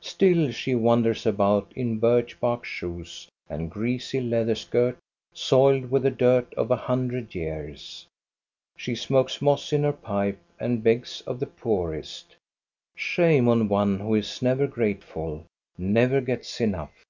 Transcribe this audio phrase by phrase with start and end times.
[0.00, 4.96] Still she wanders about in birch bark shoes and greasy leather skirt
[5.34, 8.06] soiled with the dirt of a hundred years.
[8.78, 12.36] She smokes moss in her pipe and begs of the poorest.
[12.94, 15.44] Shame on one who is never grateful,
[15.76, 17.04] never gets enough